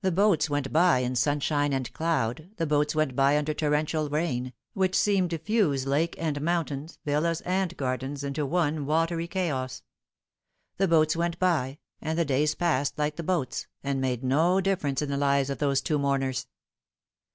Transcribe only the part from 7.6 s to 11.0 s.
gardens, into one watery chaos; the